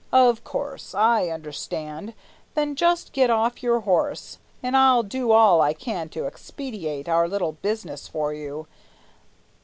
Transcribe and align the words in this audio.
Of 0.11 0.43
course, 0.43 0.95
I 0.95 1.27
understand; 1.29 2.15
then 2.55 2.73
just 2.75 3.13
get 3.13 3.29
off 3.29 3.61
your 3.61 3.81
horse, 3.81 4.39
And 4.63 4.75
I'll 4.75 5.03
do 5.03 5.31
all 5.31 5.61
I 5.61 5.73
can 5.73 6.09
to 6.09 6.25
expedite 6.25 7.07
Our 7.07 7.27
little 7.27 7.51
business 7.51 8.07
for 8.07 8.33
you. 8.33 8.65